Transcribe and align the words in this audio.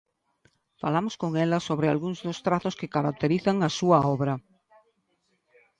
Falamos 0.81 1.13
con 1.21 1.31
ela 1.45 1.65
sobre 1.67 1.87
algúns 1.87 2.19
dos 2.25 2.41
trazos 2.45 2.77
que 2.79 2.93
caracterizan 2.95 3.57
a 3.61 3.69
súa 3.77 3.99
obra. 4.15 4.33